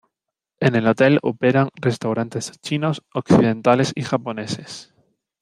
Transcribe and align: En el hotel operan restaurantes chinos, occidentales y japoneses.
En 0.59 0.73
el 0.73 0.87
hotel 0.87 1.19
operan 1.21 1.69
restaurantes 1.79 2.59
chinos, 2.63 3.03
occidentales 3.13 3.91
y 3.95 4.01
japoneses. 4.01 4.95